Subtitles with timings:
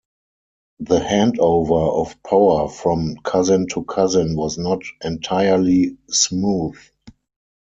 [0.79, 6.79] The handover of power from cousin to cousin was not entirely smooth.